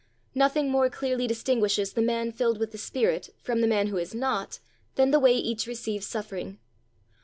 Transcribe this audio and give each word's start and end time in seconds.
Nothing 0.33 0.71
more 0.71 0.89
clearly 0.89 1.27
distinguishes 1.27 1.93
the 1.93 2.01
man 2.01 2.31
filled 2.31 2.57
with 2.57 2.71
the 2.71 2.79
Spirit 2.79 3.29
from 3.43 3.61
the 3.61 3.67
man 3.67 3.85
who 3.85 3.97
is 3.97 4.15
not 4.15 4.57
than 4.95 5.11
the 5.11 5.19
way 5.19 5.35
each 5.35 5.67
receives 5.67 6.07
suffering. 6.07 6.57